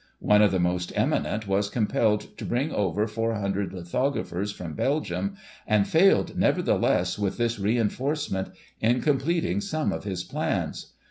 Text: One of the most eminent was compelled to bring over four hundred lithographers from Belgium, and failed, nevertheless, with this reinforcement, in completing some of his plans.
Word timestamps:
One 0.17 0.41
of 0.41 0.49
the 0.51 0.57
most 0.59 0.91
eminent 0.95 1.47
was 1.47 1.69
compelled 1.69 2.35
to 2.39 2.43
bring 2.43 2.71
over 2.71 3.05
four 3.05 3.35
hundred 3.35 3.71
lithographers 3.71 4.51
from 4.51 4.73
Belgium, 4.73 5.35
and 5.67 5.87
failed, 5.87 6.35
nevertheless, 6.35 7.19
with 7.19 7.37
this 7.37 7.59
reinforcement, 7.59 8.49
in 8.79 9.01
completing 9.01 9.61
some 9.61 9.91
of 9.93 10.03
his 10.05 10.23
plans. 10.23 10.93